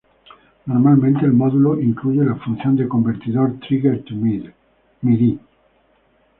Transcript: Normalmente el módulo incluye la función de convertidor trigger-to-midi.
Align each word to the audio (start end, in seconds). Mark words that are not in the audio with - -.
Normalmente 0.65 1.25
el 1.27 1.33
módulo 1.33 1.79
incluye 1.79 2.23
la 2.25 2.33
función 2.33 2.75
de 2.75 2.87
convertidor 2.87 3.59
trigger-to-midi. 3.59 5.39